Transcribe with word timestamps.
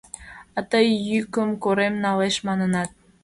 —А 0.57 0.59
тый, 0.69 0.87
йӱкым 1.09 1.49
корем 1.63 1.95
налеш, 2.03 2.35
манынат. 2.47 2.89